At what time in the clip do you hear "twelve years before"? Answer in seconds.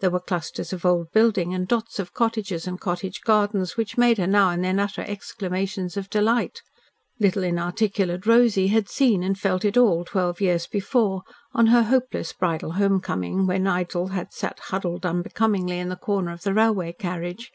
10.04-11.22